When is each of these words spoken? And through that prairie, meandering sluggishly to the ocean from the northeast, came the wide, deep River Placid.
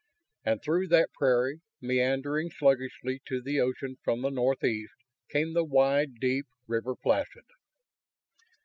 And 0.43 0.63
through 0.63 0.87
that 0.87 1.13
prairie, 1.13 1.61
meandering 1.79 2.49
sluggishly 2.49 3.21
to 3.27 3.39
the 3.39 3.59
ocean 3.59 3.97
from 4.03 4.23
the 4.23 4.31
northeast, 4.31 4.95
came 5.29 5.53
the 5.53 5.63
wide, 5.63 6.15
deep 6.15 6.47
River 6.65 6.95
Placid. 6.95 7.45